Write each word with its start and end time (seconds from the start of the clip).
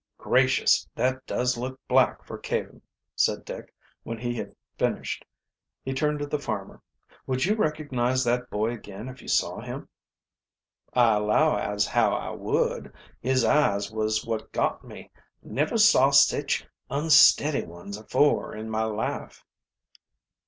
"Gracious, 0.17 0.89
that 0.95 1.23
does 1.27 1.57
look 1.59 1.79
black 1.87 2.23
for 2.23 2.35
Caven!" 2.35 2.81
said 3.15 3.45
Dick, 3.45 3.71
when 4.01 4.17
he 4.17 4.33
had 4.33 4.55
finished. 4.75 5.23
He 5.83 5.93
turned 5.93 6.17
to 6.17 6.25
the 6.25 6.39
farmer. 6.39 6.81
"Would 7.27 7.45
you 7.45 7.53
recognize 7.53 8.23
that 8.23 8.49
boy 8.49 8.71
again 8.71 9.07
if 9.09 9.21
you 9.21 9.27
saw 9.27 9.61
him?" 9.61 9.89
"I 10.91 11.17
allow 11.17 11.55
as 11.55 11.85
how 11.85 12.15
I 12.15 12.31
would. 12.31 12.91
His 13.19 13.45
eyes 13.45 13.91
was 13.91 14.25
wot 14.25 14.51
got 14.51 14.83
me 14.83 15.11
never 15.43 15.77
saw 15.77 16.09
sech 16.09 16.67
unsteady 16.89 17.63
ones 17.67 17.95
afore 17.95 18.55
in 18.55 18.71
my 18.71 18.85
life." 18.85 19.45